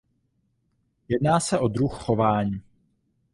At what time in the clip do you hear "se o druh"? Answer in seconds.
1.39-2.03